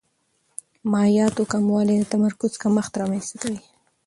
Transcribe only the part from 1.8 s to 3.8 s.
د تمرکز کمښت رامنځته کوي.